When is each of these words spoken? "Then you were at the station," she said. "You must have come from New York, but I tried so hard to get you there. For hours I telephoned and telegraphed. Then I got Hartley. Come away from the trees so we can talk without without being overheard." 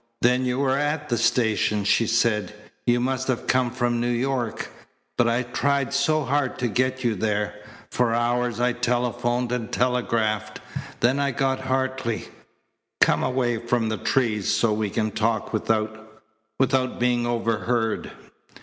"Then 0.23 0.45
you 0.45 0.57
were 0.57 0.79
at 0.79 1.09
the 1.09 1.17
station," 1.19 1.83
she 1.83 2.07
said. 2.07 2.55
"You 2.87 2.99
must 2.99 3.27
have 3.27 3.45
come 3.45 3.69
from 3.69 4.01
New 4.01 4.09
York, 4.09 4.69
but 5.15 5.27
I 5.27 5.43
tried 5.43 5.93
so 5.93 6.23
hard 6.23 6.57
to 6.57 6.67
get 6.67 7.03
you 7.03 7.13
there. 7.13 7.53
For 7.91 8.11
hours 8.11 8.59
I 8.59 8.73
telephoned 8.73 9.51
and 9.51 9.71
telegraphed. 9.71 10.59
Then 11.01 11.19
I 11.19 11.29
got 11.29 11.59
Hartley. 11.67 12.29
Come 12.99 13.21
away 13.21 13.59
from 13.59 13.89
the 13.89 13.97
trees 13.97 14.49
so 14.51 14.73
we 14.73 14.89
can 14.89 15.11
talk 15.11 15.53
without 15.53 16.23
without 16.57 16.99
being 16.99 17.27
overheard." 17.27 18.11